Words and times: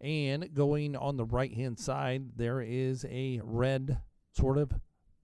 And 0.00 0.54
going 0.54 0.96
on 0.96 1.16
the 1.16 1.24
right 1.24 1.54
hand 1.54 1.78
side, 1.78 2.30
there 2.36 2.60
is 2.60 3.06
a 3.08 3.40
red 3.42 4.00
sort 4.32 4.58
of 4.58 4.72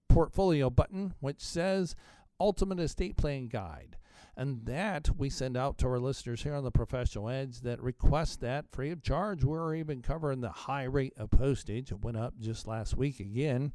portfolio 0.09 0.69
button 0.69 1.13
which 1.19 1.41
says 1.41 1.95
Ultimate 2.39 2.79
Estate 2.79 3.17
Plan 3.17 3.47
Guide. 3.47 3.97
And 4.41 4.65
that 4.65 5.07
we 5.19 5.29
send 5.29 5.55
out 5.55 5.77
to 5.77 5.87
our 5.87 5.99
listeners 5.99 6.41
here 6.41 6.55
on 6.55 6.63
the 6.63 6.71
Professional 6.71 7.29
Edge 7.29 7.61
that 7.61 7.79
request 7.79 8.41
that 8.41 8.65
free 8.71 8.89
of 8.89 9.03
charge. 9.03 9.43
We're 9.43 9.75
even 9.75 10.01
covering 10.01 10.41
the 10.41 10.49
high 10.49 10.85
rate 10.85 11.13
of 11.15 11.29
postage. 11.29 11.91
It 11.91 12.03
went 12.03 12.17
up 12.17 12.33
just 12.39 12.67
last 12.67 12.97
week 12.97 13.19
again. 13.19 13.73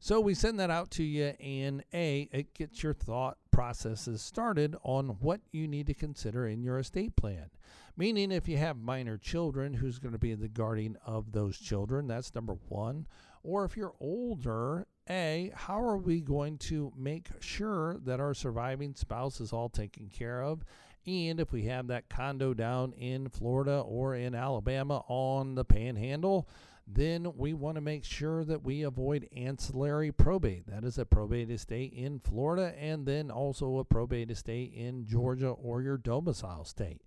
So 0.00 0.18
we 0.18 0.34
send 0.34 0.58
that 0.58 0.70
out 0.70 0.90
to 0.92 1.04
you, 1.04 1.26
and 1.38 1.84
A, 1.94 2.28
it 2.32 2.54
gets 2.54 2.82
your 2.82 2.92
thought 2.92 3.38
processes 3.52 4.20
started 4.20 4.74
on 4.82 5.10
what 5.20 5.42
you 5.52 5.68
need 5.68 5.86
to 5.86 5.94
consider 5.94 6.48
in 6.48 6.64
your 6.64 6.80
estate 6.80 7.14
plan. 7.14 7.48
Meaning, 7.96 8.32
if 8.32 8.48
you 8.48 8.56
have 8.56 8.76
minor 8.76 9.16
children, 9.16 9.74
who's 9.74 10.00
going 10.00 10.10
to 10.10 10.18
be 10.18 10.34
the 10.34 10.48
guardian 10.48 10.98
of 11.06 11.30
those 11.30 11.56
children? 11.56 12.08
That's 12.08 12.34
number 12.34 12.56
one. 12.68 13.06
Or 13.44 13.64
if 13.64 13.76
you're 13.76 13.94
older 14.00 14.88
a, 15.08 15.52
how 15.54 15.82
are 15.82 15.96
we 15.96 16.20
going 16.20 16.58
to 16.58 16.92
make 16.96 17.28
sure 17.40 17.98
that 18.04 18.20
our 18.20 18.34
surviving 18.34 18.94
spouse 18.94 19.40
is 19.40 19.52
all 19.52 19.68
taken 19.68 20.08
care 20.08 20.42
of? 20.42 20.64
And 21.06 21.40
if 21.40 21.52
we 21.52 21.64
have 21.64 21.88
that 21.88 22.08
condo 22.08 22.54
down 22.54 22.92
in 22.92 23.28
Florida 23.28 23.80
or 23.80 24.14
in 24.14 24.34
Alabama 24.34 25.02
on 25.08 25.56
the 25.56 25.64
panhandle, 25.64 26.48
then 26.86 27.36
we 27.36 27.52
want 27.54 27.76
to 27.76 27.80
make 27.80 28.04
sure 28.04 28.44
that 28.44 28.62
we 28.62 28.82
avoid 28.82 29.28
ancillary 29.36 30.12
probate. 30.12 30.66
That 30.66 30.84
is 30.84 30.98
a 30.98 31.04
probate 31.04 31.50
estate 31.50 31.92
in 31.92 32.20
Florida 32.20 32.74
and 32.78 33.06
then 33.06 33.30
also 33.30 33.78
a 33.78 33.84
probate 33.84 34.30
estate 34.30 34.72
in 34.74 35.06
Georgia 35.06 35.50
or 35.50 35.82
your 35.82 35.96
domicile 35.96 36.64
state. 36.64 37.02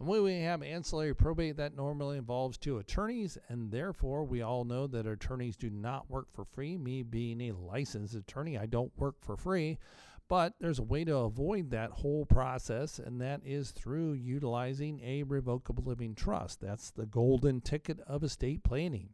And 0.00 0.08
when 0.08 0.22
we 0.22 0.40
have 0.40 0.62
ancillary 0.62 1.14
probate, 1.14 1.58
that 1.58 1.76
normally 1.76 2.16
involves 2.16 2.56
two 2.56 2.78
attorneys, 2.78 3.36
and 3.50 3.70
therefore 3.70 4.24
we 4.24 4.40
all 4.40 4.64
know 4.64 4.86
that 4.86 5.06
attorneys 5.06 5.56
do 5.56 5.68
not 5.68 6.10
work 6.10 6.28
for 6.32 6.46
free. 6.46 6.78
Me 6.78 7.02
being 7.02 7.42
a 7.42 7.52
licensed 7.52 8.14
attorney, 8.14 8.56
I 8.56 8.64
don't 8.64 8.96
work 8.96 9.16
for 9.20 9.36
free. 9.36 9.78
But 10.26 10.54
there's 10.58 10.78
a 10.78 10.84
way 10.84 11.04
to 11.04 11.16
avoid 11.16 11.70
that 11.70 11.90
whole 11.90 12.24
process, 12.24 12.98
and 12.98 13.20
that 13.20 13.42
is 13.44 13.72
through 13.72 14.14
utilizing 14.14 15.00
a 15.04 15.24
revocable 15.24 15.84
living 15.84 16.14
trust. 16.14 16.60
That's 16.60 16.90
the 16.90 17.04
golden 17.04 17.60
ticket 17.60 18.00
of 18.06 18.24
estate 18.24 18.64
planning. 18.64 19.10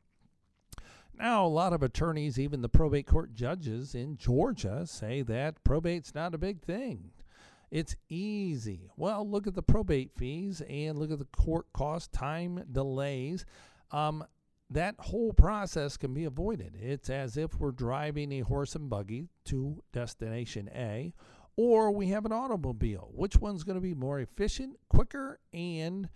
Now, 1.19 1.47
a 1.47 1.49
lot 1.49 1.73
of 1.73 1.83
attorneys, 1.83 2.39
even 2.39 2.61
the 2.61 2.69
probate 2.69 3.07
court 3.07 3.35
judges 3.35 3.95
in 3.95 4.19
Georgia, 4.19 4.87
say 4.87 5.23
that 5.23 5.65
probate's 5.65 6.15
not 6.15 6.35
a 6.35 6.39
big 6.39 6.61
thing. 6.63 7.11
It's 7.71 7.97
easy. 8.09 8.91
Well, 8.97 9.29
look 9.29 9.47
at 9.47 9.55
the 9.55 9.63
probate 9.63 10.13
fees 10.15 10.63
and 10.69 10.99
look 10.99 11.11
at 11.11 11.19
the 11.19 11.27
court 11.27 11.67
costs, 11.73 12.09
time 12.09 12.65
delays. 12.71 13.45
Um, 13.91 14.25
that 14.71 14.97
whole 14.99 15.33
process 15.33 15.97
can 15.97 16.13
be 16.13 16.25
avoided. 16.25 16.75
It's 16.81 17.11
as 17.11 17.37
if 17.37 17.59
we're 17.59 17.73
driving 17.73 18.33
a 18.33 18.41
horse 18.41 18.75
and 18.75 18.91
buggy 18.91 19.29
to 19.47 19.83
destination 19.93 20.69
A, 20.75 21.13
or 21.57 21.91
we 21.91 22.09
have 22.09 22.25
an 22.25 22.33
automobile. 22.33 23.11
Which 23.13 23.37
one's 23.37 23.65
going 23.65 23.77
to 23.77 23.83
be 23.83 23.95
more 23.95 24.21
efficient, 24.21 24.77
quicker, 24.89 25.39
and 25.53 26.09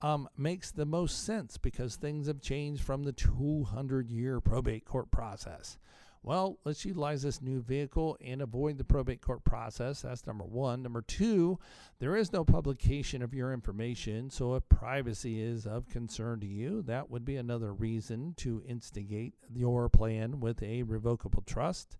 um, 0.00 0.28
makes 0.36 0.70
the 0.70 0.86
most 0.86 1.24
sense 1.24 1.58
because 1.58 1.96
things 1.96 2.28
have 2.28 2.40
changed 2.40 2.82
from 2.82 3.02
the 3.02 3.12
200 3.12 4.10
year 4.10 4.40
probate 4.40 4.84
court 4.84 5.10
process. 5.10 5.78
Well, 6.22 6.58
let's 6.64 6.84
utilize 6.84 7.22
this 7.22 7.40
new 7.40 7.62
vehicle 7.62 8.16
and 8.20 8.42
avoid 8.42 8.76
the 8.76 8.84
probate 8.84 9.22
court 9.22 9.44
process. 9.44 10.02
That's 10.02 10.26
number 10.26 10.44
one. 10.44 10.82
Number 10.82 11.00
two, 11.00 11.58
there 12.00 12.16
is 12.16 12.32
no 12.32 12.44
publication 12.44 13.22
of 13.22 13.32
your 13.32 13.52
information. 13.52 14.30
So, 14.30 14.54
if 14.54 14.68
privacy 14.68 15.40
is 15.40 15.66
of 15.66 15.88
concern 15.88 16.40
to 16.40 16.46
you, 16.46 16.82
that 16.82 17.10
would 17.10 17.24
be 17.24 17.36
another 17.36 17.72
reason 17.72 18.34
to 18.38 18.62
instigate 18.66 19.34
your 19.48 19.88
plan 19.88 20.40
with 20.40 20.62
a 20.62 20.82
revocable 20.82 21.42
trust. 21.46 21.96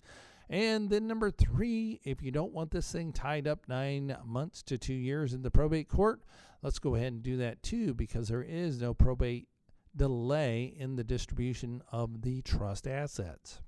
And 0.50 0.88
then 0.88 1.06
number 1.06 1.30
three, 1.30 2.00
if 2.04 2.22
you 2.22 2.30
don't 2.30 2.54
want 2.54 2.70
this 2.70 2.90
thing 2.90 3.12
tied 3.12 3.46
up 3.46 3.68
nine 3.68 4.16
months 4.24 4.62
to 4.64 4.78
two 4.78 4.94
years 4.94 5.34
in 5.34 5.42
the 5.42 5.50
probate 5.50 5.88
court, 5.88 6.22
let's 6.62 6.78
go 6.78 6.94
ahead 6.94 7.12
and 7.12 7.22
do 7.22 7.36
that 7.36 7.62
too 7.62 7.92
because 7.94 8.28
there 8.28 8.42
is 8.42 8.80
no 8.80 8.94
probate 8.94 9.48
delay 9.94 10.74
in 10.78 10.96
the 10.96 11.04
distribution 11.04 11.82
of 11.92 12.22
the 12.22 12.40
trust 12.42 12.86
assets. 12.86 13.60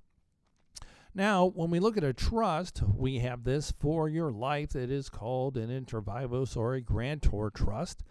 Now, 1.13 1.45
when 1.45 1.69
we 1.69 1.79
look 1.79 1.97
at 1.97 2.05
a 2.05 2.13
trust, 2.13 2.81
we 2.95 3.19
have 3.19 3.43
this 3.43 3.73
for 3.79 4.07
your 4.07 4.31
life. 4.31 4.75
It 4.75 4.89
is 4.89 5.09
called 5.09 5.57
an 5.57 5.69
inter 5.69 5.99
vivos 5.99 6.55
or 6.55 6.73
a 6.73 6.81
grantor 6.81 7.49
trust. 7.49 8.03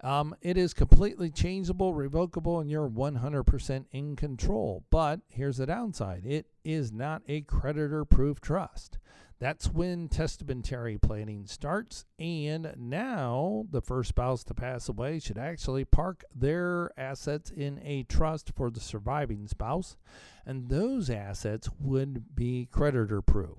Um, 0.00 0.36
it 0.40 0.56
is 0.56 0.72
completely 0.72 1.30
changeable, 1.30 1.92
revocable, 1.92 2.60
and 2.60 2.70
you're 2.70 2.88
100% 2.88 3.86
in 3.90 4.14
control. 4.14 4.84
But 4.90 5.20
here's 5.28 5.56
the 5.56 5.66
downside 5.66 6.24
it 6.24 6.46
is 6.64 6.92
not 6.92 7.22
a 7.26 7.40
creditor 7.40 8.04
proof 8.04 8.40
trust. 8.40 8.98
That's 9.38 9.68
when 9.68 10.08
testamentary 10.08 10.96
planning 10.96 11.46
starts. 11.46 12.06
And 12.18 12.72
now 12.78 13.66
the 13.70 13.82
first 13.82 14.10
spouse 14.10 14.42
to 14.44 14.54
pass 14.54 14.88
away 14.88 15.18
should 15.18 15.38
actually 15.38 15.84
park 15.84 16.24
their 16.34 16.90
assets 16.96 17.50
in 17.50 17.80
a 17.84 18.04
trust 18.04 18.52
for 18.56 18.70
the 18.70 18.80
surviving 18.80 19.46
spouse. 19.46 19.96
And 20.46 20.68
those 20.68 21.10
assets 21.10 21.68
would 21.80 22.34
be 22.34 22.68
creditor 22.70 23.20
proof. 23.20 23.58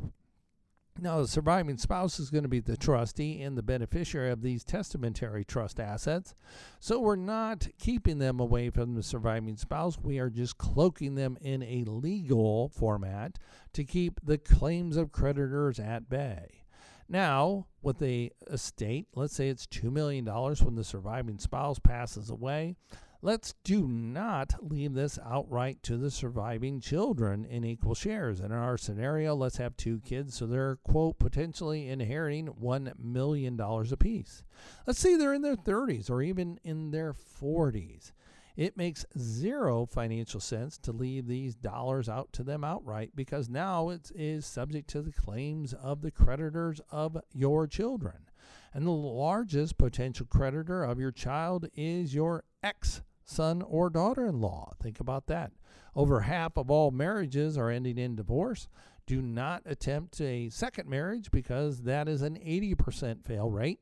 Now, 0.99 1.21
the 1.21 1.27
surviving 1.27 1.77
spouse 1.77 2.19
is 2.19 2.29
going 2.29 2.43
to 2.43 2.49
be 2.49 2.59
the 2.59 2.75
trustee 2.75 3.41
and 3.41 3.57
the 3.57 3.63
beneficiary 3.63 4.31
of 4.31 4.41
these 4.41 4.63
testamentary 4.63 5.45
trust 5.45 5.79
assets. 5.79 6.33
So, 6.79 6.99
we're 6.99 7.15
not 7.15 7.67
keeping 7.77 8.17
them 8.17 8.39
away 8.39 8.69
from 8.69 8.95
the 8.95 9.03
surviving 9.03 9.57
spouse. 9.57 9.97
We 9.99 10.17
are 10.19 10.29
just 10.29 10.57
cloaking 10.57 11.15
them 11.15 11.37
in 11.39 11.61
a 11.61 11.83
legal 11.85 12.69
format 12.69 13.37
to 13.73 13.83
keep 13.83 14.19
the 14.23 14.37
claims 14.37 14.97
of 14.97 15.11
creditors 15.11 15.79
at 15.79 16.09
bay. 16.09 16.63
Now, 17.09 17.67
with 17.81 18.01
a 18.01 18.31
estate, 18.51 19.07
let's 19.15 19.35
say 19.35 19.49
it's 19.49 19.65
$2 19.67 19.91
million 19.91 20.25
when 20.25 20.75
the 20.75 20.83
surviving 20.83 21.39
spouse 21.39 21.79
passes 21.79 22.29
away. 22.29 22.75
Let's 23.23 23.55
do 23.63 23.87
not 23.87 24.53
leave 24.61 24.93
this 24.93 25.17
outright 25.25 25.81
to 25.83 25.97
the 25.97 26.11
surviving 26.11 26.79
children 26.79 27.45
in 27.45 27.65
equal 27.65 27.95
shares. 27.95 28.39
And 28.39 28.53
In 28.53 28.59
our 28.59 28.77
scenario, 28.77 29.33
let's 29.33 29.57
have 29.57 29.75
two 29.75 29.99
kids, 30.01 30.35
so 30.35 30.45
they're, 30.45 30.75
quote, 30.77 31.17
potentially 31.17 31.89
inheriting 31.89 32.47
$1 32.47 32.99
million 32.99 33.59
apiece. 33.59 34.43
Let's 34.85 34.99
say 34.99 35.15
they're 35.15 35.33
in 35.33 35.41
their 35.41 35.55
30s 35.55 36.11
or 36.11 36.21
even 36.21 36.59
in 36.63 36.91
their 36.91 37.13
40s. 37.13 38.11
It 38.55 38.77
makes 38.77 39.05
zero 39.17 39.85
financial 39.85 40.39
sense 40.39 40.77
to 40.79 40.91
leave 40.91 41.27
these 41.27 41.55
dollars 41.55 42.09
out 42.09 42.31
to 42.33 42.43
them 42.43 42.63
outright 42.63 43.11
because 43.15 43.49
now 43.49 43.89
it 43.89 44.11
is 44.13 44.45
subject 44.45 44.89
to 44.91 45.01
the 45.01 45.11
claims 45.11 45.73
of 45.73 46.01
the 46.01 46.11
creditors 46.11 46.81
of 46.91 47.17
your 47.33 47.67
children. 47.67 48.29
And 48.73 48.85
the 48.85 48.91
largest 48.91 49.77
potential 49.77 50.27
creditor 50.27 50.83
of 50.83 50.99
your 50.99 51.11
child 51.11 51.67
is 51.75 52.13
your 52.13 52.43
ex 52.63 53.01
son 53.27 53.61
or 53.61 53.89
daughter 53.89 54.25
in 54.25 54.41
law. 54.41 54.73
Think 54.81 54.99
about 54.99 55.27
that. 55.27 55.51
Over 55.95 56.21
half 56.21 56.57
of 56.57 56.71
all 56.71 56.91
marriages 56.91 57.57
are 57.57 57.69
ending 57.69 57.97
in 57.97 58.15
divorce. 58.15 58.67
Do 59.05 59.21
not 59.21 59.63
attempt 59.65 60.19
a 60.21 60.49
second 60.49 60.89
marriage 60.89 61.31
because 61.31 61.81
that 61.83 62.07
is 62.07 62.21
an 62.21 62.35
80% 62.35 63.23
fail 63.23 63.49
rate. 63.49 63.79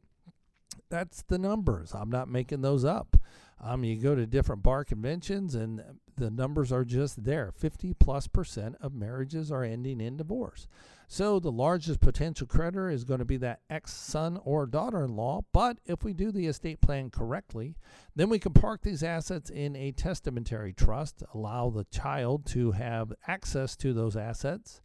That's 0.89 1.23
the 1.23 1.39
numbers. 1.39 1.93
I'm 1.93 2.09
not 2.11 2.29
making 2.29 2.61
those 2.61 2.85
up. 2.85 3.17
Um, 3.61 3.83
you 3.83 3.95
go 3.95 4.15
to 4.15 4.25
different 4.25 4.63
bar 4.63 4.83
conventions, 4.83 5.55
and 5.55 5.81
the 6.15 6.29
numbers 6.29 6.71
are 6.71 6.85
just 6.85 7.23
there 7.23 7.51
50 7.51 7.93
plus 7.95 8.27
percent 8.27 8.75
of 8.81 8.93
marriages 8.93 9.51
are 9.51 9.63
ending 9.63 10.01
in 10.01 10.17
divorce. 10.17 10.67
So 11.07 11.39
the 11.39 11.51
largest 11.51 11.99
potential 11.99 12.47
creditor 12.47 12.89
is 12.89 13.03
going 13.03 13.19
to 13.19 13.25
be 13.25 13.37
that 13.37 13.61
ex 13.69 13.93
son 13.93 14.39
or 14.43 14.65
daughter 14.65 15.03
in 15.03 15.15
law. 15.15 15.43
But 15.51 15.79
if 15.85 16.03
we 16.03 16.13
do 16.13 16.31
the 16.31 16.47
estate 16.47 16.81
plan 16.81 17.09
correctly, 17.09 17.75
then 18.15 18.29
we 18.29 18.39
can 18.39 18.53
park 18.53 18.81
these 18.81 19.03
assets 19.03 19.49
in 19.49 19.75
a 19.75 19.91
testamentary 19.91 20.73
trust, 20.73 21.23
allow 21.33 21.69
the 21.69 21.85
child 21.85 22.45
to 22.47 22.71
have 22.71 23.13
access 23.27 23.75
to 23.77 23.93
those 23.93 24.15
assets 24.15 24.81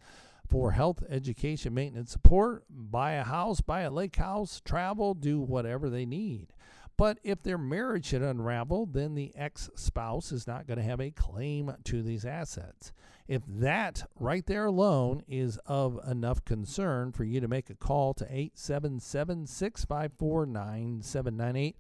for 0.51 0.73
health, 0.73 1.05
education, 1.09 1.73
maintenance, 1.73 2.11
support, 2.11 2.65
buy 2.69 3.13
a 3.13 3.23
house, 3.23 3.61
buy 3.61 3.83
a 3.83 3.91
lake 3.91 4.17
house, 4.17 4.61
travel, 4.65 5.15
do 5.15 5.41
whatever 5.41 5.89
they 5.89 6.05
need. 6.05 6.53
But 7.01 7.19
if 7.25 7.43
their 7.43 7.57
marriage 7.57 8.05
should 8.05 8.21
unravel, 8.21 8.85
then 8.85 9.15
the 9.15 9.33
ex 9.35 9.71
spouse 9.75 10.33
is 10.33 10.47
not 10.47 10.67
going 10.67 10.77
to 10.77 10.85
have 10.85 11.01
a 11.01 11.11
claim 11.11 11.73
to 11.85 12.03
these 12.03 12.27
assets. 12.27 12.93
If 13.27 13.41
that 13.49 14.05
right 14.19 14.45
there 14.45 14.67
alone 14.67 15.23
is 15.27 15.57
of 15.65 15.99
enough 16.07 16.45
concern 16.45 17.13
for 17.13 17.25
you 17.25 17.41
to 17.41 17.49
make 17.49 17.71
a 17.71 17.75
call 17.75 18.13
to 18.13 18.27
877 18.27 19.47
654 19.47 20.45
9798, 20.45 21.77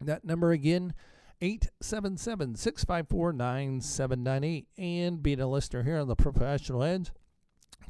that 0.00 0.24
number 0.24 0.52
again, 0.52 0.94
877 1.42 2.54
654 2.54 3.34
9798. 3.34 4.68
And 4.78 5.22
being 5.22 5.40
a 5.40 5.48
listener 5.48 5.82
here 5.82 5.98
on 5.98 6.08
the 6.08 6.16
Professional 6.16 6.82
Edge, 6.82 7.10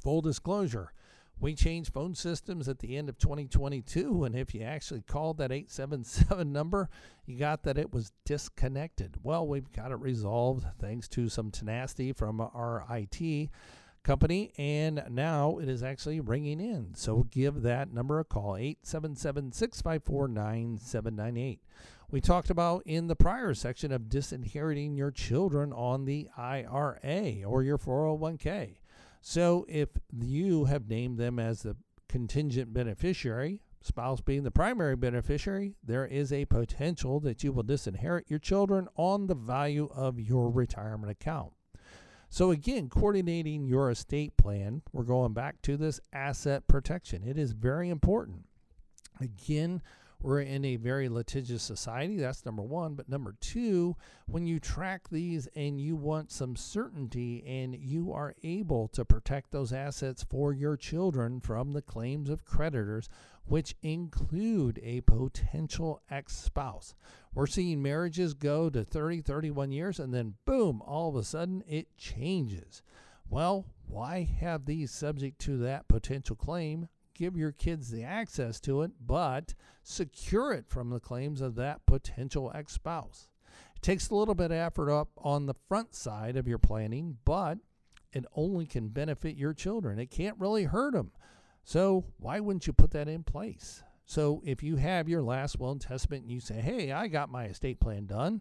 full 0.03 0.21
disclosure, 0.21 0.93
we 1.41 1.55
changed 1.55 1.93
phone 1.93 2.15
systems 2.15 2.69
at 2.69 2.81
the 2.81 2.97
end 2.97 3.09
of 3.09 3.19
2022, 3.19 4.25
and 4.25 4.37
if 4.37 4.55
you 4.55 4.63
actually 4.63 5.01
called 5.01 5.39
that 5.39 5.51
877 5.51 6.53
number, 6.53 6.91
you 7.27 7.39
got 7.39 7.63
that 7.63 7.79
it 7.79 7.93
was 7.93 8.13
disconnected. 8.27 9.17
Well, 9.23 9.47
we've 9.47 9.73
got 9.73 9.91
it 9.91 9.99
resolved 10.01 10.67
thanks 10.79 11.09
to 11.09 11.29
some 11.29 11.51
tenacity 11.51 12.13
from 12.13 12.41
our 12.41 12.85
IT 12.91 13.49
company, 14.03 14.53
and 14.59 15.03
now 15.09 15.59
it 15.59 15.69
is 15.69 15.83
actually 15.83 16.21
ringing 16.21 16.61
in. 16.61 16.95
So 16.95 17.27
give 17.31 17.63
that 17.63 17.93
number 17.93 18.19
a 18.19 18.25
call 18.25 18.57
877 18.57 19.53
654 19.53 20.29
9798. 20.29 21.61
We 22.11 22.21
talked 22.21 22.51
about 22.51 22.83
in 22.87 23.07
the 23.07 23.17
prior 23.17 23.55
section 23.55 23.93
of 23.93 24.09
disinheriting 24.09 24.97
your 24.97 25.13
children 25.13 25.73
on 25.73 26.05
the 26.05 26.29
IRA 26.37 27.45
or 27.47 27.63
your 27.63 27.79
401k. 27.79 28.77
So 29.21 29.67
if 29.69 29.91
you 30.11 30.65
have 30.65 30.89
named 30.89 31.19
them 31.19 31.39
as 31.39 31.63
the 31.63 31.77
contingent 32.09 32.73
beneficiary, 32.73 33.61
spouse 33.83 34.21
being 34.21 34.43
the 34.43 34.51
primary 34.51 34.97
beneficiary, 34.97 35.75
there 35.85 36.07
is 36.07 36.33
a 36.33 36.47
potential 36.47 37.21
that 37.21 37.45
you 37.45 37.53
will 37.53 37.63
disinherit 37.63 38.29
your 38.29 38.39
children 38.39 38.89
on 38.97 39.27
the 39.27 39.35
value 39.35 39.89
of 39.95 40.19
your 40.19 40.51
retirement 40.51 41.11
account. 41.11 41.53
So, 42.33 42.53
again, 42.53 42.89
coordinating 42.89 43.67
your 43.67 43.91
estate 43.91 44.37
plan, 44.37 44.83
we're 44.93 45.03
going 45.03 45.33
back 45.33 45.61
to 45.63 45.77
this 45.77 46.01
asset 46.13 46.69
protection. 46.69 47.25
It 47.27 47.37
is 47.37 47.53
very 47.53 47.89
important. 47.89 48.45
Again, 49.21 49.83
we're 50.23 50.41
in 50.41 50.65
a 50.65 50.77
very 50.77 51.09
litigious 51.09 51.63
society. 51.63 52.19
That's 52.19 52.45
number 52.45 52.63
one. 52.63 52.95
But 52.95 53.09
number 53.09 53.37
two, 53.41 53.97
when 54.27 54.47
you 54.47 54.61
track 54.61 55.09
these 55.09 55.49
and 55.57 55.81
you 55.81 55.97
want 55.97 56.31
some 56.31 56.57
certainty 56.57 57.43
and 57.47 57.75
you 57.75 58.13
are 58.13 58.35
able 58.43 58.89
to 58.89 59.05
protect 59.05 59.51
those 59.51 59.73
assets 59.73 60.23
for 60.23 60.53
your 60.53 60.77
children 60.77 61.41
from 61.41 61.73
the 61.73 61.83
claims 61.83 62.29
of 62.29 62.45
creditors, 62.45 63.09
which 63.47 63.75
include 63.83 64.79
a 64.83 65.01
potential 65.03 66.03
ex 66.11 66.37
spouse. 66.37 66.95
We're 67.33 67.47
seeing 67.47 67.81
marriages 67.81 68.35
go 68.35 68.69
to 68.71 68.85
30, 68.85 69.23
31 69.23 69.73
years, 69.73 69.99
and 69.99 70.13
then 70.13 70.35
boom, 70.45 70.83
all 70.85 71.09
of 71.09 71.17
a 71.17 71.25
sudden 71.25 71.63
it 71.67 71.97
changes. 71.97 72.83
Well, 73.29 73.65
why 73.87 74.29
have 74.41 74.67
these 74.67 74.91
subject 74.91 75.41
to 75.43 75.57
that 75.59 75.89
potential 75.89 76.37
claim 76.37 76.89
give 77.21 77.37
your 77.37 77.53
kids 77.53 77.91
the 77.91 78.03
access 78.03 78.59
to 78.61 78.81
it, 78.81 78.93
but 79.07 79.55
secure 79.83 80.53
it 80.53 80.65
from 80.67 80.89
the 80.89 80.99
claims 80.99 81.43
of 81.43 81.55
that 81.55 81.85
potential 81.85 82.51
ex 82.55 82.73
spouse. 82.73 83.29
It 83.77 83.83
takes 83.83 84.09
a 84.09 84.15
little 84.15 84.35
bit 84.35 84.51
of 84.51 84.57
effort 84.57 84.91
up 84.91 85.11
on 85.19 85.45
the 85.45 85.55
front 85.69 85.95
side 85.95 86.37
of 86.37 86.49
your 86.49 86.59
planning, 86.59 87.19
but 87.27 87.59
it 88.15 88.25
only 88.35 88.65
can 88.65 88.89
benefit 88.89 89.37
your 89.37 89.53
children. 89.53 89.99
It 89.99 90.11
can't 90.11 90.41
really 90.41 90.65
hurt 90.65 90.95
them. 90.95 91.13
So, 91.63 92.07
why 92.17 92.41
wouldn't 92.41 92.67
you 92.67 92.73
put 92.73 92.93
that 92.93 93.07
in 93.07 93.23
place? 93.23 93.83
So, 94.07 94.43
if 94.47 94.63
you 94.63 94.77
have 94.77 95.07
your 95.07 95.23
last 95.23 95.61
will 95.61 95.73
and 95.73 95.81
testament 95.81 96.23
and 96.23 96.33
you 96.33 96.41
say, 96.41 96.63
hey, 96.63 96.91
I 96.91 97.07
got 97.09 97.31
my 97.31 97.45
estate 97.45 97.81
plan 97.81 98.07
done, 98.07 98.41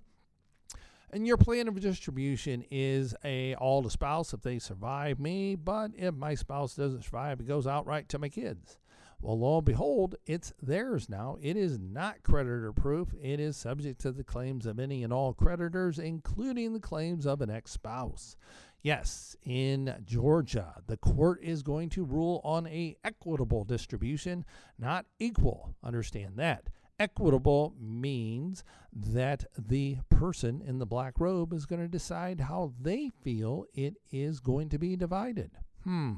and 1.11 1.27
your 1.27 1.37
plan 1.37 1.67
of 1.67 1.79
distribution 1.79 2.63
is 2.69 3.15
a 3.23 3.55
all 3.55 3.83
to 3.83 3.89
spouse 3.89 4.33
if 4.33 4.41
they 4.41 4.59
survive 4.59 5.19
me, 5.19 5.55
but 5.55 5.91
if 5.97 6.13
my 6.15 6.35
spouse 6.35 6.75
doesn't 6.75 7.03
survive, 7.03 7.39
it 7.39 7.47
goes 7.47 7.67
outright 7.67 8.09
to 8.09 8.19
my 8.19 8.29
kids. 8.29 8.77
Well, 9.21 9.37
lo 9.37 9.57
and 9.57 9.65
behold, 9.65 10.15
it's 10.25 10.53
theirs 10.61 11.09
now. 11.09 11.37
It 11.41 11.57
is 11.57 11.77
not 11.77 12.23
creditor 12.23 12.71
proof. 12.71 13.09
It 13.21 13.39
is 13.39 13.57
subject 13.57 13.99
to 14.01 14.13
the 14.13 14.23
claims 14.23 14.65
of 14.65 14.79
any 14.79 15.03
and 15.03 15.11
all 15.11 15.33
creditors, 15.33 15.99
including 15.99 16.71
the 16.73 16.79
claims 16.79 17.25
of 17.25 17.41
an 17.41 17.49
ex 17.49 17.71
spouse. 17.71 18.37
Yes, 18.81 19.35
in 19.43 19.93
Georgia, 20.05 20.75
the 20.87 20.95
court 20.95 21.43
is 21.43 21.63
going 21.63 21.89
to 21.89 22.05
rule 22.05 22.39
on 22.45 22.65
a 22.67 22.95
equitable 23.03 23.65
distribution, 23.65 24.45
not 24.77 25.05
equal. 25.19 25.75
Understand 25.83 26.37
that. 26.37 26.69
Equitable 26.99 27.73
means 27.79 28.63
that 28.93 29.45
the 29.57 29.97
person 30.09 30.61
in 30.65 30.79
the 30.79 30.85
black 30.85 31.13
robe 31.17 31.53
is 31.53 31.65
going 31.65 31.81
to 31.81 31.87
decide 31.87 32.41
how 32.41 32.73
they 32.79 33.09
feel 33.21 33.65
it 33.73 33.95
is 34.11 34.41
going 34.41 34.67
to 34.69 34.77
be 34.77 34.97
divided. 34.97 35.51
Hmm. 35.85 36.13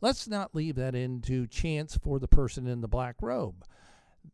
Let's 0.00 0.28
not 0.28 0.54
leave 0.54 0.76
that 0.76 0.94
into 0.94 1.46
chance 1.46 1.96
for 1.96 2.18
the 2.18 2.28
person 2.28 2.66
in 2.66 2.82
the 2.82 2.88
black 2.88 3.16
robe. 3.22 3.64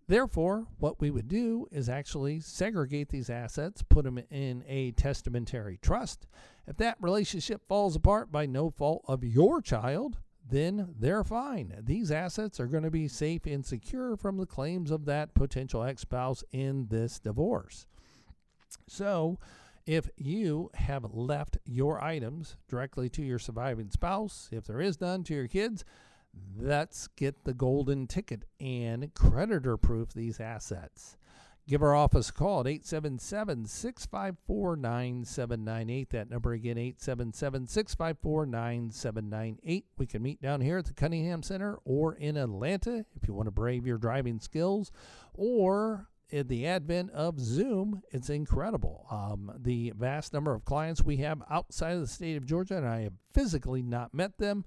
Therefore, 0.08 0.67
what 0.79 1.00
we 1.00 1.11
would 1.11 1.29
do 1.29 1.67
is 1.70 1.88
actually 1.88 2.41
segregate 2.41 3.08
these 3.08 3.31
assets, 3.31 3.82
put 3.82 4.05
them 4.05 4.19
in 4.31 4.64
a 4.67 4.91
testamentary 4.93 5.79
trust. 5.81 6.26
If 6.67 6.76
that 6.79 6.99
relationship 7.00 7.62
falls 7.69 7.96
apart 7.96 8.32
by 8.32 8.46
no 8.46 8.70
fault 8.70 9.05
of 9.06 9.23
your 9.25 9.62
child, 9.62 10.19
then 10.49 10.94
they're 10.99 11.25
fine. 11.25 11.75
These 11.82 12.11
assets 12.11 12.61
are 12.61 12.67
going 12.67 12.85
to 12.85 12.91
be 12.91 13.08
safe 13.08 13.46
and 13.46 13.64
secure 13.64 14.17
from 14.17 14.37
the 14.37 14.46
claims 14.46 14.91
of 14.91 15.06
that 15.06 15.35
potential 15.35 15.82
ex 15.82 16.02
spouse 16.02 16.44
in 16.52 16.88
this 16.88 17.19
divorce. 17.19 17.87
So, 18.87 19.38
if 19.87 20.08
you 20.17 20.70
have 20.75 21.05
left 21.12 21.58
your 21.64 22.02
items 22.02 22.56
directly 22.69 23.08
to 23.11 23.23
your 23.23 23.38
surviving 23.38 23.91
spouse, 23.91 24.49
if 24.50 24.64
there 24.64 24.81
is 24.81 25.00
none 25.00 25.25
to 25.25 25.35
your 25.35 25.49
kids, 25.49 25.85
let's 26.56 27.06
get 27.08 27.44
the 27.44 27.55
golden 27.55 28.06
ticket 28.06 28.44
and 28.61 29.12
creditor 29.14 29.76
proof 29.76 30.12
these 30.12 30.41
assets. 30.41 31.17
Give 31.67 31.83
our 31.83 31.95
office 31.95 32.29
a 32.29 32.33
call 32.33 32.61
at 32.61 32.67
877 32.67 33.65
654 33.67 34.77
9798. 34.77 36.11
That 36.11 36.29
number 36.29 36.53
again, 36.53 36.77
877 36.77 37.67
654 37.69 38.47
9798. 38.47 39.87
We 39.97 40.06
can 40.06 40.23
meet 40.23 40.43
down 40.43 40.61
here 40.61 40.77
at 40.77 40.85
the 40.85 40.93
Cunningham 40.93 41.43
Center 41.43 41.79
or 41.87 42.15
in 42.17 42.37
Atlanta 42.37 43.06
if 43.17 43.27
you 43.27 43.33
want 43.33 43.47
to 43.47 43.51
brave 43.51 43.87
your 43.87 43.97
driving 43.97 44.41
skills. 44.41 44.93
Or 45.33 46.11
in 46.29 46.49
the 46.49 46.67
advent 46.67 47.13
of 47.13 47.41
Zoom, 47.41 48.03
it's 48.11 48.29
incredible. 48.29 49.06
Um, 49.11 49.51
the 49.56 49.94
vast 49.97 50.35
number 50.35 50.53
of 50.53 50.67
clients 50.67 51.03
we 51.03 51.17
have 51.19 51.43
outside 51.51 51.94
of 51.94 52.01
the 52.01 52.06
state 52.06 52.37
of 52.37 52.44
Georgia, 52.44 52.77
and 52.77 52.87
I 52.87 53.03
have 53.03 53.15
physically 53.33 53.81
not 53.81 54.13
met 54.13 54.37
them 54.37 54.67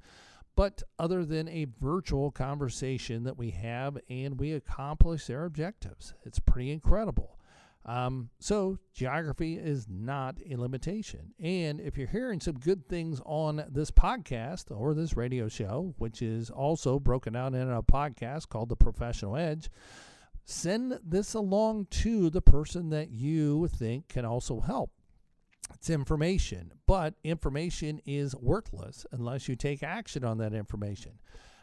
but 0.58 0.82
other 0.98 1.24
than 1.24 1.48
a 1.48 1.68
virtual 1.80 2.32
conversation 2.32 3.24
that 3.26 3.38
we 3.38 3.52
have 3.52 3.96
and 4.10 4.40
we 4.40 4.54
accomplish 4.54 5.28
their 5.28 5.46
objectives. 5.46 6.16
It's 6.26 6.40
pretty 6.40 6.72
incredible. 6.72 7.38
Um, 7.86 8.32
so, 8.40 8.80
geography 8.92 9.60
is 9.60 9.86
not 9.88 10.40
a 10.50 10.56
limitation. 10.58 11.36
And 11.40 11.80
if 11.80 11.96
you're 11.96 12.08
hearing 12.08 12.42
some 12.42 12.58
good 12.58 12.90
things 12.90 13.22
on 13.24 13.66
this 13.70 13.92
podcast 13.92 14.76
or 14.76 14.96
this 14.96 15.16
radio 15.16 15.48
show, 15.48 15.94
which 16.00 16.24
is 16.24 16.50
also 16.50 17.00
broken 17.00 17.36
out 17.36 17.54
in 17.54 17.70
a 17.72 17.84
podcast 17.84 18.50
called 18.50 18.70
The 18.70 18.76
Professional 18.76 19.38
Edge, 19.38 19.70
send 20.44 21.00
this 21.06 21.36
along 21.36 21.86
to 21.92 22.32
the 22.32 22.42
person 22.42 22.90
that 22.90 23.12
you 23.12 23.68
think 23.68 24.08
can 24.08 24.26
also 24.26 24.60
help. 24.60 24.90
It's 25.74 25.90
information, 25.90 26.74
but 26.86 27.16
information 27.24 28.02
is 28.06 28.36
worthless 28.36 29.06
unless 29.12 29.48
you 29.48 29.56
take 29.56 29.84
action 29.84 30.24
on 30.24 30.38
that 30.40 30.54
information. 30.54 31.20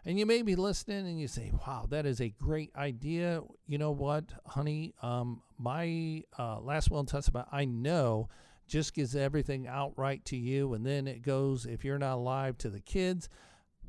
And 0.07 0.19
you 0.19 0.27
may 0.27 0.43
be 0.43 0.55
listening 0.55 1.07
and 1.07 1.19
you 1.19 1.29
say, 1.29 1.51
wow, 1.67 1.87
that 1.89 2.05
is 2.05 2.21
a 2.21 2.29
great 2.29 2.71
idea. 2.77 3.41
You 3.67 3.79
know 3.79 3.91
what, 3.91 4.25
honey? 4.47 4.95
Um, 5.03 5.43
my 5.59 6.23
uh, 6.39 6.61
last 6.61 6.91
will 6.91 7.01
and 7.01 7.09
testament, 7.09 7.49
I 7.51 7.65
know, 7.65 8.29
just 8.69 8.95
gives 8.95 9.17
everything 9.17 9.67
outright 9.67 10.25
to 10.27 10.37
you. 10.37 10.75
And 10.75 10.85
then 10.85 11.07
it 11.07 11.23
goes, 11.23 11.65
if 11.65 11.85
you're 11.85 11.99
not 11.99 12.17
alive, 12.17 12.59
to 12.59 12.69
the 12.69 12.81
kids. 12.81 13.29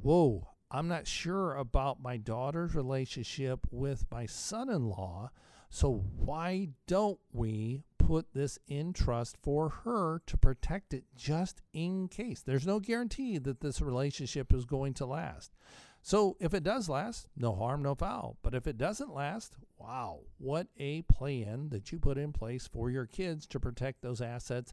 Whoa, 0.02 0.48
I'm 0.72 0.88
not 0.88 1.08
sure 1.08 1.56
about 1.56 2.02
my 2.02 2.18
daughter's 2.18 2.76
relationship 2.76 3.68
with 3.70 4.06
my 4.10 4.26
son 4.26 4.70
in 4.70 4.88
law. 4.88 5.32
So 5.70 6.06
why 6.16 6.70
don't 6.88 7.20
we 7.34 7.84
put 8.06 8.34
this 8.36 8.60
in 8.68 8.94
trust 8.94 9.36
for 9.42 9.70
her 9.70 10.22
to 10.28 10.38
protect 10.38 10.94
it 10.94 11.06
just 11.16 11.62
in 11.74 12.08
case. 12.08 12.42
There's 12.42 12.68
no 12.68 12.80
guarantee 12.80 13.40
that 13.40 13.62
this 13.62 13.82
relationship 13.82 14.54
is 14.54 14.66
going 14.66 14.94
to 14.96 15.08
last. 15.08 15.56
So 16.04 16.38
if 16.40 16.54
it 16.54 16.64
does 16.64 16.88
last, 16.88 17.28
no 17.36 17.56
harm, 17.56 17.82
no 17.82 17.96
foul. 17.96 18.38
But 18.44 18.54
if 18.54 18.68
it 18.68 18.78
doesn't 18.78 19.14
last, 19.14 19.56
wow, 19.80 20.20
what 20.38 20.68
a 20.78 21.02
plan 21.04 21.70
that 21.70 21.92
you 21.92 21.98
put 21.98 22.20
in 22.20 22.32
place 22.32 22.68
for 22.68 22.92
your 22.92 23.08
kids 23.08 23.48
to 23.48 23.60
protect 23.60 24.04
those 24.04 24.22
assets 24.22 24.72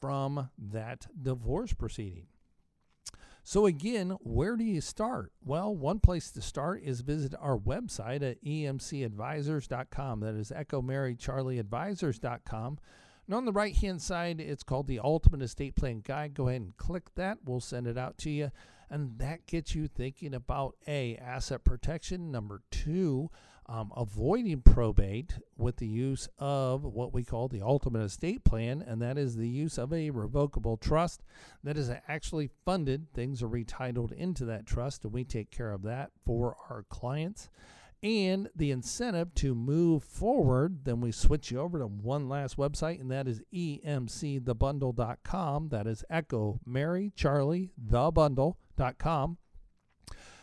from 0.00 0.48
that 0.56 1.06
divorce 1.22 1.74
proceeding. 1.74 2.28
So, 3.42 3.66
again, 3.66 4.16
where 4.20 4.56
do 4.56 4.64
you 4.64 4.80
start? 4.80 5.32
Well, 5.44 5.74
one 5.74 5.98
place 5.98 6.30
to 6.32 6.42
start 6.42 6.82
is 6.82 7.00
visit 7.00 7.34
our 7.40 7.56
website 7.56 8.22
at 8.22 8.42
emcadvisors.com. 8.44 10.20
That 10.20 10.34
is 10.34 10.52
Echo 10.52 10.82
Mary 10.82 11.16
Charlie 11.16 11.58
Advisors.com. 11.58 12.78
And 13.26 13.34
on 13.34 13.44
the 13.44 13.52
right 13.52 13.74
hand 13.74 14.02
side, 14.02 14.40
it's 14.40 14.62
called 14.62 14.88
the 14.88 14.98
Ultimate 14.98 15.42
Estate 15.42 15.76
Plan 15.76 16.00
Guide. 16.04 16.34
Go 16.34 16.48
ahead 16.48 16.62
and 16.62 16.76
click 16.76 17.14
that. 17.14 17.38
We'll 17.44 17.60
send 17.60 17.86
it 17.86 17.96
out 17.96 18.18
to 18.18 18.30
you. 18.30 18.50
And 18.90 19.18
that 19.18 19.46
gets 19.46 19.74
you 19.74 19.86
thinking 19.86 20.34
about 20.34 20.74
A, 20.88 21.16
asset 21.16 21.64
protection. 21.64 22.32
Number 22.32 22.62
two, 22.70 23.30
um, 23.70 23.90
avoiding 23.96 24.60
probate 24.62 25.34
with 25.56 25.76
the 25.76 25.86
use 25.86 26.28
of 26.38 26.82
what 26.82 27.14
we 27.14 27.22
call 27.22 27.46
the 27.46 27.62
ultimate 27.62 28.02
estate 28.02 28.42
plan, 28.42 28.82
and 28.84 29.00
that 29.00 29.16
is 29.16 29.36
the 29.36 29.48
use 29.48 29.78
of 29.78 29.92
a 29.92 30.10
revocable 30.10 30.76
trust 30.76 31.22
that 31.62 31.76
is 31.76 31.88
actually 32.08 32.50
funded. 32.64 33.06
Things 33.14 33.44
are 33.44 33.48
retitled 33.48 34.10
into 34.10 34.44
that 34.46 34.66
trust, 34.66 35.04
and 35.04 35.12
we 35.12 35.22
take 35.22 35.52
care 35.52 35.70
of 35.70 35.82
that 35.82 36.10
for 36.26 36.56
our 36.68 36.84
clients. 36.88 37.48
And 38.02 38.48
the 38.56 38.72
incentive 38.72 39.34
to 39.36 39.54
move 39.54 40.02
forward, 40.02 40.84
then 40.84 41.00
we 41.00 41.12
switch 41.12 41.52
you 41.52 41.60
over 41.60 41.78
to 41.78 41.86
one 41.86 42.28
last 42.28 42.56
website, 42.56 43.00
and 43.00 43.08
that 43.12 43.28
is 43.28 43.40
emcthebundle.com. 43.54 45.68
That 45.68 45.86
is 45.86 46.04
Echo 46.10 46.58
Mary 46.66 47.12
Charlie 47.14 47.70
the 47.78 48.10
Bundle.com. 48.10 49.38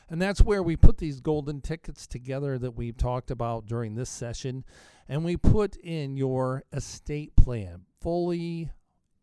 And 0.10 0.22
that's 0.22 0.42
where 0.42 0.64
we 0.64 0.76
put 0.76 0.98
these 0.98 1.20
golden 1.20 1.62
tickets 1.62 2.08
together 2.08 2.58
that 2.60 2.72
we've 2.72 2.98
talked 2.98 3.30
about 3.30 3.66
during 3.66 3.96
this 3.96 4.10
session. 4.10 4.64
And 5.10 5.26
we 5.26 5.36
put 5.38 5.76
in 5.78 6.16
your 6.16 6.64
estate 6.72 7.36
plan 7.36 7.82
fully 8.02 8.72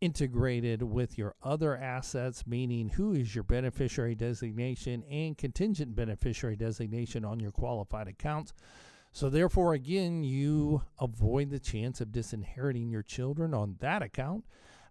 integrated 0.01 0.83
with 0.83 1.17
your 1.17 1.35
other 1.41 1.75
assets, 1.75 2.45
meaning 2.45 2.89
who 2.89 3.13
is 3.13 3.33
your 3.33 3.43
beneficiary 3.43 4.13
designation 4.13 5.03
and 5.09 5.37
contingent 5.37 5.95
beneficiary 5.95 6.55
designation 6.55 7.25
on 7.25 7.39
your 7.39 7.51
qualified 7.51 8.07
accounts. 8.07 8.53
So, 9.11 9.29
therefore, 9.29 9.73
again, 9.73 10.23
you 10.23 10.83
avoid 10.99 11.49
the 11.49 11.59
chance 11.59 12.01
of 12.01 12.11
disinheriting 12.11 12.91
your 12.91 13.01
children 13.01 13.53
on 13.53 13.77
that 13.79 14.01
account. 14.01 14.43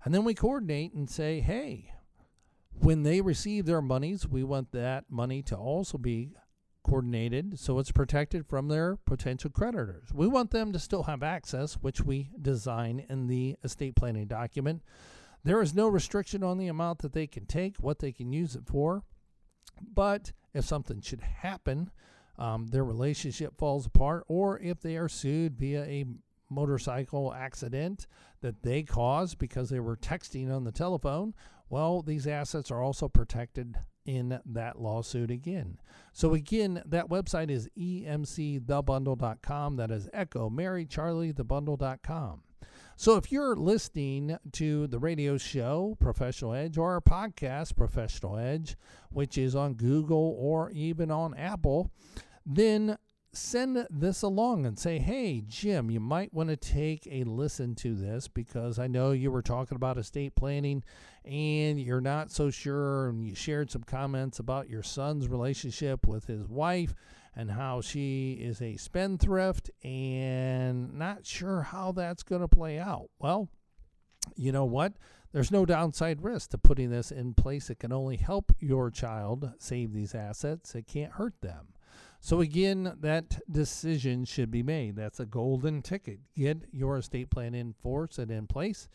And 0.03 0.15
then 0.15 0.25
we 0.25 0.35
coordinate 0.35 0.95
and 0.95 1.09
say, 1.09 1.41
hey, 1.41 1.93
when 2.81 3.03
they 3.03 3.21
receive 3.21 3.67
their 3.67 3.83
monies, 3.83 4.29
we 4.29 4.43
want 4.43 4.73
that 4.73 5.05
money 5.11 5.43
to 5.43 5.57
also 5.57 5.99
be 5.99 6.33
coordinated 6.85 7.59
so 7.59 7.79
it's 7.79 7.91
protected 7.91 8.47
from 8.47 8.69
their 8.69 8.97
potential 8.97 9.51
creditors. 9.51 10.13
We 10.13 10.27
want 10.27 10.51
them 10.51 10.73
to 10.73 10.79
still 10.79 11.05
have 11.05 11.23
access, 11.23 11.75
which 11.75 12.03
we 12.03 12.31
design 12.41 13.07
in 13.09 13.27
the 13.27 13.57
estate 13.65 13.97
planning 13.97 14.27
document. 14.27 14.83
There 15.43 15.63
is 15.63 15.75
no 15.75 15.89
restriction 15.89 16.43
on 16.43 16.59
the 16.59 16.69
amount 16.69 17.01
that 17.01 17.13
they 17.13 17.27
can 17.27 17.47
take, 17.47 17.77
what 17.79 17.99
they 17.99 18.13
can 18.13 18.33
use 18.33 18.55
it 18.55 18.67
for. 18.67 19.03
But 19.81 20.33
if 20.53 20.65
something 20.65 21.01
should 21.01 21.21
happen, 21.21 21.91
um, 22.39 22.67
their 22.69 22.85
relationship 22.85 23.57
falls 23.59 23.87
apart, 23.87 24.25
or 24.29 24.59
if 24.59 24.81
they 24.81 24.97
are 24.97 25.09
sued 25.09 25.57
via 25.57 25.85
a 25.85 26.05
motorcycle 26.51 27.33
accident 27.33 28.07
that 28.41 28.63
they 28.63 28.83
caused 28.83 29.39
because 29.39 29.71
they 29.71 29.81
were 29.81 29.97
texting 29.97 30.55
on 30.55 30.65
the 30.65 30.73
telephone, 30.73 31.35
well, 31.69 32.03
these 32.03 32.27
assets 32.27 32.71
are 32.71 32.83
also 32.83 33.09
protected 33.09 33.77
in 34.05 34.39
that 34.45 34.81
lawsuit 34.81 35.31
again. 35.31 35.79
So, 36.13 36.35
again, 36.35 36.83
that 36.87 37.09
website 37.09 37.51
is 37.51 37.69
emcthebundle.com. 37.79 39.77
That 39.77 39.91
is 39.91 40.09
Echo 40.13 40.51
Mary 40.51 40.85
Charlie 40.85 41.33
thebundle.com. 41.33 42.43
So, 42.97 43.17
if 43.17 43.33
you're 43.33 43.57
listening 43.57 44.37
to 44.53 44.87
the 44.87 44.99
radio 44.99 45.37
show, 45.37 45.97
Professional 45.99 46.55
Edge, 46.55 46.79
or 46.79 46.93
our 46.93 47.01
podcast, 47.01 47.77
Professional 47.77 48.37
Edge, 48.37 48.77
which 49.11 49.37
is 49.39 49.57
on 49.57 49.75
Google 49.75 50.37
or 50.39 50.71
even 50.71 51.11
on 51.11 51.35
Apple, 51.35 51.91
then 52.47 52.97
send 53.37 53.87
this 53.91 54.23
along 54.23 54.67
and 54.67 54.79
say, 54.79 54.99
hey, 54.99 55.43
Jim, 55.47 55.91
you 55.91 56.01
might 56.01 56.33
want 56.33 56.49
to 56.51 56.57
take 56.57 57.07
a 57.11 57.25
listen 57.25 57.75
to 57.77 57.95
this 57.95 58.29
because 58.29 58.79
I 58.79 58.87
know 58.87 59.13
you 59.13 59.31
were 59.31 59.43
talking 59.43 59.77
about 59.77 59.99
estate 59.99 60.35
planning 60.35 60.83
and 61.25 61.81
you're 61.81 62.01
not 62.01 62.31
so 62.31 62.51
sure. 62.51 63.09
And 63.09 63.27
you 63.27 63.35
shared 63.35 63.71
some 63.71 63.83
comments 63.83 64.39
about 64.39 64.69
your 64.69 64.83
son's 64.83 65.29
relationship 65.29 66.07
with 66.07 66.27
his 66.27 66.49
wife 66.49 66.95
and 67.37 67.51
how 67.51 67.81
she 67.81 68.35
is 68.35 68.63
a 68.63 68.77
spendthrift 68.77 69.71
and 69.83 70.95
not 70.95 71.27
sure 71.27 71.63
how 71.63 71.93
that's 71.93 72.23
going 72.23 72.43
to 72.43 72.49
play 72.49 72.79
out. 72.79 73.11
Well, 73.19 73.49
you 74.37 74.53
know 74.53 74.65
what? 74.65 74.95
There's 75.33 75.51
no 75.51 75.67
downside 75.67 76.23
risk 76.23 76.51
to 76.51 76.59
putting 76.59 76.91
this 76.91 77.11
in 77.11 77.35
place. 77.35 77.69
It 77.69 77.81
can 77.81 77.93
only 77.93 78.17
help 78.17 78.53
your 78.61 78.91
child 78.91 79.51
save 79.59 79.93
these 79.93 80.15
assets, 80.15 80.75
it 80.75 80.87
can't 80.87 81.13
hurt 81.13 81.35
them. 81.41 81.74
So 82.25 82.41
again, 82.41 82.97
that 83.03 83.43
decision 83.53 84.25
should 84.25 84.51
be 84.51 84.63
made. 84.63 84.97
That's 84.97 85.21
a 85.21 85.27
golden 85.27 85.83
ticket. 85.83 86.21
Get 86.35 86.57
your 86.73 86.97
estate 86.97 87.29
plan 87.29 87.55
in 87.55 87.75
force 87.75 88.17
and 88.17 88.31
in 88.31 88.47
place 88.47 88.89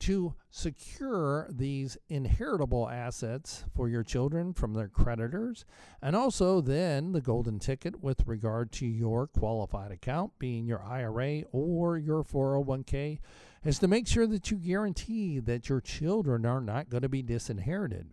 to 0.00 0.34
secure 0.50 1.48
these 1.50 1.96
inheritable 2.10 2.90
assets 2.90 3.64
for 3.74 3.88
your 3.88 4.02
children 4.02 4.52
from 4.52 4.74
their 4.74 4.88
creditors, 4.88 5.64
and 6.02 6.14
also 6.14 6.60
then 6.60 7.12
the 7.12 7.22
golden 7.22 7.58
ticket 7.58 8.02
with 8.02 8.26
regard 8.26 8.70
to 8.72 8.86
your 8.86 9.28
qualified 9.28 9.90
account, 9.90 10.32
being 10.38 10.66
your 10.66 10.84
IRA 10.84 11.44
or 11.52 11.96
your 11.96 12.22
401k, 12.22 13.18
is 13.64 13.78
to 13.78 13.88
make 13.88 14.06
sure 14.06 14.26
that 14.26 14.50
you 14.50 14.58
guarantee 14.58 15.38
that 15.38 15.70
your 15.70 15.80
children 15.80 16.44
are 16.44 16.60
not 16.60 16.90
going 16.90 17.02
to 17.02 17.08
be 17.08 17.22
disinherited. 17.22 18.10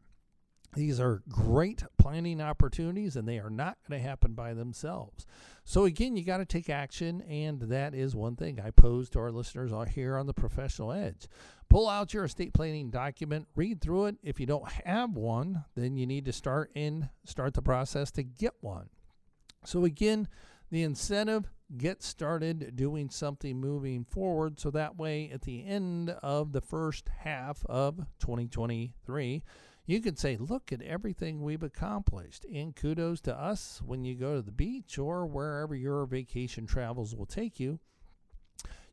These 0.74 1.00
are 1.02 1.22
great 1.28 1.84
planning 1.98 2.40
opportunities 2.40 3.18
and 3.18 3.28
they 3.28 3.40
are 3.40 3.50
not 3.50 3.78
going 3.88 4.02
to 4.02 4.08
happen 4.08 4.34
by 4.34 4.54
themselves. 4.54 5.26
So, 5.66 5.86
again, 5.86 6.16
you 6.16 6.24
got 6.24 6.38
to 6.38 6.46
take 6.46 6.70
action, 6.70 7.22
and 7.22 7.62
that 7.62 7.94
is 7.94 8.16
one 8.16 8.36
thing 8.36 8.60
I 8.60 8.72
pose 8.72 9.10
to 9.12 9.20
our 9.20 9.32
listeners 9.32 9.72
here 9.90 10.18
on 10.18 10.26
the 10.26 10.34
Professional 10.34 10.92
Edge. 10.92 11.28
Pull 11.70 11.88
out 11.88 12.14
your 12.14 12.26
estate 12.26 12.54
planning 12.54 12.90
document, 12.90 13.48
read 13.56 13.80
through 13.80 14.08
it. 14.08 14.16
If 14.24 14.40
you 14.40 14.46
don't 14.46 14.68
have 14.86 15.16
one, 15.16 15.66
then 15.76 15.98
you 15.98 16.08
need 16.08 16.26
to 16.26 16.34
start 16.34 16.72
in 16.74 17.10
start 17.26 17.54
the 17.54 17.62
process 17.62 18.12
to 18.12 18.24
get 18.24 18.54
one. 18.62 18.90
So, 19.64 19.86
again, 19.86 20.28
the 20.72 20.84
incentive 20.84 21.50
get 21.78 22.02
started 22.02 22.76
doing 22.76 23.10
something 23.10 23.60
moving 23.60 24.04
forward 24.04 24.60
so 24.60 24.72
that 24.72 24.98
way 24.98 25.30
at 25.32 25.44
the 25.44 25.66
end 25.66 26.10
of 26.22 26.52
the 26.52 26.62
first 26.62 27.10
half 27.20 27.66
of 27.68 27.98
2023 28.20 29.44
you 29.92 30.00
can 30.00 30.16
say, 30.16 30.38
look 30.38 30.72
at 30.72 30.82
everything 30.82 31.42
we've 31.42 31.64
accomplished. 31.64 32.46
And 32.46 32.76
kudos 32.76 33.22
to 33.22 33.38
us 33.38 33.82
when 33.86 34.04
you 34.04 34.16
go 34.16 34.36
to 34.36 34.42
the 34.42 34.52
beach 34.52 34.98
or 34.98 35.26
wherever 35.26 35.76
your 35.76 36.06
vacation 36.06 36.66
travels 36.66 37.16
will 37.16 37.26
take 37.26 37.60
you. 37.60 37.80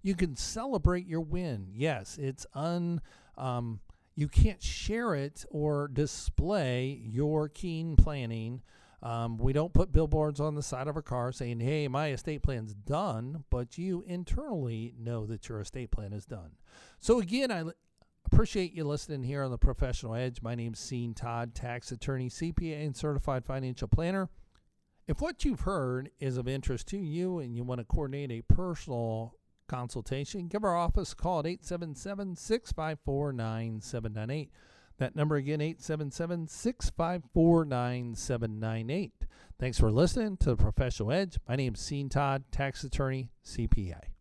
You 0.02 0.14
can 0.14 0.36
celebrate 0.36 1.06
your 1.06 1.20
win. 1.20 1.68
Yes, 1.72 2.18
it's 2.20 2.46
un. 2.54 3.00
Um, 3.36 3.80
you 4.14 4.28
can't 4.28 4.62
share 4.62 5.14
it 5.14 5.44
or 5.50 5.88
display 5.88 7.00
your 7.04 7.48
keen 7.48 7.94
planning. 7.94 8.62
Um, 9.00 9.38
we 9.38 9.52
don't 9.52 9.72
put 9.72 9.92
billboards 9.92 10.40
on 10.40 10.56
the 10.56 10.62
side 10.62 10.88
of 10.88 10.96
our 10.96 11.02
car 11.02 11.30
saying, 11.30 11.60
hey, 11.60 11.86
my 11.86 12.10
estate 12.10 12.42
plan's 12.42 12.74
done, 12.74 13.44
but 13.48 13.78
you 13.78 14.02
internally 14.06 14.94
know 14.98 15.24
that 15.26 15.48
your 15.48 15.60
estate 15.60 15.92
plan 15.92 16.12
is 16.12 16.26
done. 16.26 16.56
So, 16.98 17.20
again, 17.20 17.52
I 17.52 17.64
Appreciate 18.30 18.74
you 18.74 18.84
listening 18.84 19.22
here 19.22 19.42
on 19.42 19.50
the 19.50 19.56
Professional 19.56 20.14
Edge. 20.14 20.42
My 20.42 20.54
name's 20.54 20.86
Sean 20.86 21.14
Todd, 21.14 21.54
tax 21.54 21.90
attorney, 21.90 22.28
CPA, 22.28 22.84
and 22.84 22.94
certified 22.94 23.44
financial 23.44 23.88
planner. 23.88 24.28
If 25.08 25.22
what 25.22 25.46
you've 25.46 25.60
heard 25.60 26.10
is 26.20 26.36
of 26.36 26.46
interest 26.46 26.88
to 26.88 26.98
you 26.98 27.38
and 27.38 27.56
you 27.56 27.64
want 27.64 27.80
to 27.80 27.86
coordinate 27.86 28.30
a 28.30 28.42
personal 28.42 29.34
consultation, 29.66 30.46
give 30.46 30.62
our 30.62 30.76
office 30.76 31.12
a 31.12 31.16
call 31.16 31.40
at 31.40 31.46
877 31.46 32.36
654 32.36 33.32
9798. 33.32 34.50
That 34.98 35.16
number 35.16 35.36
again, 35.36 35.62
877 35.62 36.48
654 36.48 37.64
9798. 37.64 39.12
Thanks 39.58 39.80
for 39.80 39.90
listening 39.90 40.36
to 40.36 40.50
the 40.50 40.56
Professional 40.56 41.12
Edge. 41.12 41.38
My 41.48 41.56
name 41.56 41.74
is 41.74 41.88
Sean 41.88 42.10
Todd, 42.10 42.44
tax 42.52 42.84
attorney, 42.84 43.30
CPA. 43.44 44.17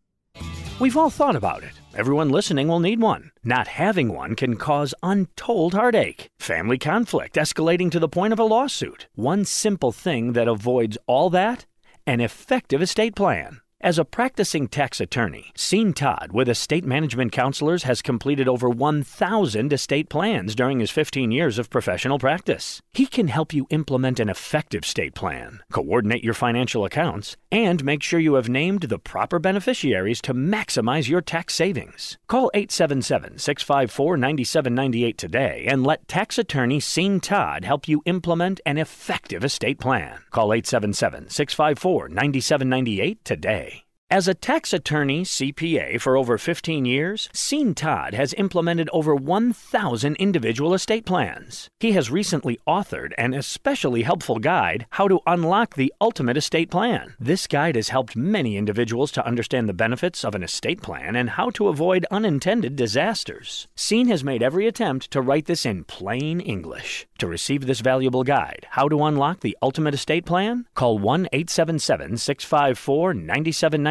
We've 0.80 0.96
all 0.96 1.10
thought 1.10 1.34
about 1.34 1.64
it. 1.64 1.72
Everyone 1.96 2.30
listening 2.30 2.68
will 2.68 2.78
need 2.78 3.00
one. 3.00 3.32
Not 3.42 3.66
having 3.66 4.14
one 4.14 4.36
can 4.36 4.54
cause 4.54 4.94
untold 5.02 5.74
heartache, 5.74 6.28
family 6.38 6.78
conflict 6.78 7.34
escalating 7.34 7.90
to 7.90 7.98
the 7.98 8.08
point 8.08 8.32
of 8.32 8.38
a 8.38 8.44
lawsuit. 8.44 9.08
One 9.16 9.44
simple 9.44 9.90
thing 9.90 10.34
that 10.34 10.46
avoids 10.46 10.96
all 11.08 11.30
that 11.30 11.66
an 12.06 12.20
effective 12.20 12.80
estate 12.80 13.16
plan. 13.16 13.60
As 13.80 13.96
a 13.96 14.04
practicing 14.04 14.66
tax 14.66 15.00
attorney, 15.00 15.52
Sean 15.56 15.92
Todd 15.92 16.32
with 16.32 16.48
Estate 16.48 16.84
Management 16.84 17.30
Counselors 17.30 17.84
has 17.84 18.02
completed 18.02 18.48
over 18.48 18.68
1,000 18.68 19.72
estate 19.72 20.08
plans 20.08 20.56
during 20.56 20.80
his 20.80 20.90
15 20.90 21.30
years 21.30 21.60
of 21.60 21.70
professional 21.70 22.18
practice. 22.18 22.80
He 22.92 23.06
can 23.06 23.28
help 23.28 23.54
you 23.54 23.68
implement 23.70 24.18
an 24.18 24.28
effective 24.28 24.82
estate 24.82 25.14
plan, 25.14 25.60
coordinate 25.70 26.24
your 26.24 26.34
financial 26.34 26.84
accounts, 26.84 27.36
and 27.52 27.84
make 27.84 28.02
sure 28.02 28.18
you 28.18 28.34
have 28.34 28.48
named 28.48 28.82
the 28.82 28.98
proper 28.98 29.38
beneficiaries 29.38 30.20
to 30.22 30.34
maximize 30.34 31.08
your 31.08 31.20
tax 31.20 31.54
savings. 31.54 32.18
Call 32.26 32.50
877 32.54 33.38
654 33.38 34.16
9798 34.16 35.16
today 35.16 35.66
and 35.68 35.86
let 35.86 36.08
tax 36.08 36.36
attorney 36.36 36.80
Sean 36.80 37.20
Todd 37.20 37.64
help 37.64 37.86
you 37.86 38.02
implement 38.06 38.60
an 38.66 38.76
effective 38.76 39.44
estate 39.44 39.78
plan. 39.78 40.18
Call 40.32 40.52
877 40.52 41.28
654 41.28 42.08
9798 42.08 43.24
today. 43.24 43.67
As 44.10 44.26
a 44.26 44.32
tax 44.32 44.72
attorney 44.72 45.22
CPA 45.22 46.00
for 46.00 46.16
over 46.16 46.38
15 46.38 46.86
years, 46.86 47.28
Sean 47.34 47.74
Todd 47.74 48.14
has 48.14 48.32
implemented 48.38 48.88
over 48.90 49.14
1,000 49.14 50.16
individual 50.16 50.72
estate 50.72 51.04
plans. 51.04 51.68
He 51.78 51.92
has 51.92 52.10
recently 52.10 52.58
authored 52.66 53.12
an 53.18 53.34
especially 53.34 54.04
helpful 54.04 54.38
guide, 54.38 54.86
How 54.92 55.08
to 55.08 55.20
Unlock 55.26 55.74
the 55.74 55.92
Ultimate 56.00 56.38
Estate 56.38 56.70
Plan. 56.70 57.16
This 57.20 57.46
guide 57.46 57.76
has 57.76 57.90
helped 57.90 58.16
many 58.16 58.56
individuals 58.56 59.12
to 59.12 59.26
understand 59.26 59.68
the 59.68 59.74
benefits 59.74 60.24
of 60.24 60.34
an 60.34 60.42
estate 60.42 60.80
plan 60.80 61.14
and 61.14 61.28
how 61.28 61.50
to 61.50 61.68
avoid 61.68 62.06
unintended 62.10 62.76
disasters. 62.76 63.68
Sean 63.76 64.08
has 64.08 64.24
made 64.24 64.42
every 64.42 64.66
attempt 64.66 65.10
to 65.10 65.20
write 65.20 65.44
this 65.44 65.66
in 65.66 65.84
plain 65.84 66.40
English. 66.40 67.06
To 67.18 67.26
receive 67.26 67.66
this 67.66 67.80
valuable 67.80 68.24
guide, 68.24 68.68
How 68.70 68.88
to 68.88 69.04
Unlock 69.04 69.40
the 69.40 69.58
Ultimate 69.60 69.92
Estate 69.92 70.24
Plan, 70.24 70.64
call 70.74 70.98
1 70.98 71.28
877 71.30 72.16
654 72.16 73.12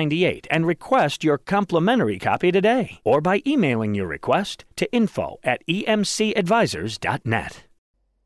9798 0.08 0.48
and 0.50 0.66
request 0.66 1.24
your 1.24 1.38
complimentary 1.38 2.20
copy 2.20 2.52
today 2.52 3.00
or 3.04 3.20
by 3.22 3.42
emailing 3.46 3.94
your 3.94 4.08
request 4.08 4.64
to 4.76 4.92
info 4.94 5.38
at 5.44 5.66
emcadvisors.net. 5.68 7.64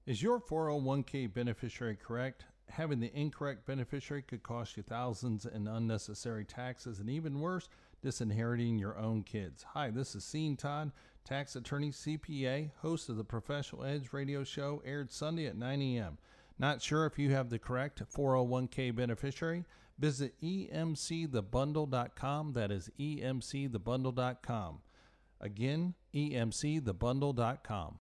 Is 0.05 0.21
your 0.23 0.39
401k 0.39 1.33
beneficiary 1.33 1.95
correct? 1.95 2.45
Having 2.69 2.99
the 3.01 3.11
incorrect 3.13 3.65
beneficiary 3.65 4.21
could 4.21 4.43
cost 4.43 4.77
you 4.77 4.83
thousands 4.83 5.45
in 5.45 5.67
unnecessary 5.67 6.45
taxes 6.45 6.99
and 6.99 7.09
even 7.09 7.39
worse, 7.39 7.67
disinheriting 8.01 8.79
your 8.79 8.97
own 8.97 9.23
kids. 9.23 9.65
Hi, 9.73 9.89
this 9.89 10.15
is 10.15 10.29
Sean 10.29 10.55
Todd, 10.55 10.91
tax 11.25 11.55
attorney, 11.55 11.91
CPA, 11.91 12.71
host 12.81 13.09
of 13.09 13.17
the 13.17 13.23
Professional 13.23 13.83
Edge 13.83 14.13
radio 14.13 14.43
show, 14.43 14.81
aired 14.85 15.11
Sunday 15.11 15.47
at 15.47 15.57
9 15.57 15.81
a.m. 15.81 16.17
Not 16.57 16.81
sure 16.81 17.05
if 17.05 17.19
you 17.19 17.31
have 17.31 17.49
the 17.49 17.59
correct 17.59 18.01
401k 18.15 18.95
beneficiary? 18.95 19.65
Visit 19.97 20.33
emcthebundle.com. 20.41 22.53
That 22.53 22.71
is 22.71 22.89
emcthebundle.com. 22.99 24.79
Again, 25.39 25.93
emcthebundle.com. 26.13 27.99